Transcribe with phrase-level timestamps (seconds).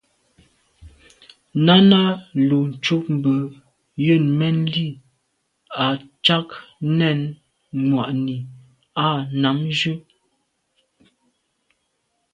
[1.65, 1.99] Náná
[2.47, 3.37] lùcúp mbə̄
[4.03, 4.87] jə̂nə̀ mɛ́n lî
[5.85, 5.87] à’
[6.25, 6.49] cák
[6.97, 7.19] nɛ̂n
[7.87, 8.35] mwà’nì
[9.05, 9.07] á
[9.41, 9.93] nǎmjʉ́.